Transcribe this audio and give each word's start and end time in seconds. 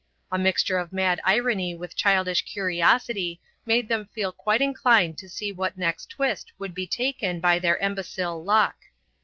A 0.31 0.37
mixture 0.39 0.79
of 0.79 0.91
mad 0.91 1.21
irony 1.23 1.75
with 1.75 1.95
childish 1.95 2.41
curiosity 2.43 3.39
made 3.67 3.87
them 3.87 4.07
feel 4.15 4.31
quite 4.31 4.59
inclined 4.59 5.19
to 5.19 5.29
see 5.29 5.51
what 5.51 5.77
next 5.77 6.07
twist 6.09 6.51
would 6.57 6.73
be 6.73 6.87
taken 6.87 7.39
by 7.39 7.59
their 7.59 7.77
imbecile 7.77 8.43
luck. 8.43 8.77